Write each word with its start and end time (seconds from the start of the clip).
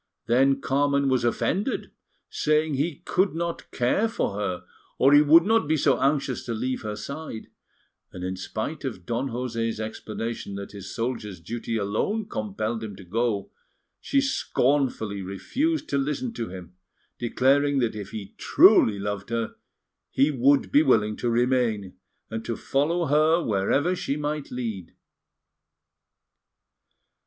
Then 0.25 0.61
Carmen 0.61 1.09
was 1.09 1.23
offended, 1.23 1.91
saying 2.27 2.73
he 2.73 3.03
could 3.05 3.35
not 3.35 3.69
care 3.69 4.07
for 4.07 4.33
her 4.33 4.65
or 4.97 5.13
he 5.13 5.21
would 5.21 5.43
not 5.43 5.67
be 5.67 5.77
so 5.77 5.99
anxious 5.99 6.43
to 6.45 6.55
leave 6.55 6.81
her 6.81 6.95
side; 6.95 7.49
and 8.11 8.23
in 8.23 8.35
spite 8.35 8.83
of 8.83 9.05
Don 9.05 9.29
José's 9.29 9.79
explanation 9.79 10.55
that 10.55 10.71
his 10.71 10.89
soldier's 10.89 11.39
duty 11.39 11.77
alone 11.77 12.25
compelled 12.27 12.83
him 12.83 12.95
to 12.95 13.03
go, 13.03 13.51
she 13.99 14.19
scornfully 14.19 15.21
refused 15.21 15.87
to 15.89 15.99
listen 15.99 16.33
to 16.33 16.49
him, 16.49 16.73
declaring 17.19 17.77
that 17.77 17.95
if 17.95 18.09
he 18.09 18.33
truly 18.39 18.97
loved 18.97 19.29
her 19.29 19.53
he 20.09 20.31
would 20.31 20.71
be 20.71 20.81
willing 20.81 21.15
to 21.17 21.29
remain, 21.29 21.93
and 22.31 22.43
to 22.43 22.55
follow 22.57 23.05
her 23.05 23.39
wherever 23.43 23.95
she 23.95 24.17
might 24.17 24.49
lead. 24.49 24.95